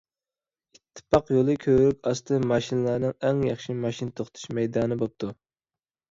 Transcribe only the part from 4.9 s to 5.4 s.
بوپتۇ.